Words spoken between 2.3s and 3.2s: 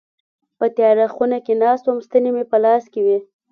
مي په لاس کي وي.